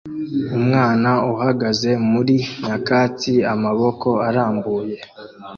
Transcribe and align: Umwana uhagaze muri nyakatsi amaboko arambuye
Umwana 0.57 1.09
uhagaze 1.33 1.89
muri 2.11 2.35
nyakatsi 2.63 3.33
amaboko 3.53 4.07
arambuye 4.27 4.95